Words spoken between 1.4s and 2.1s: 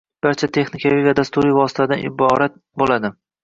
vositalardan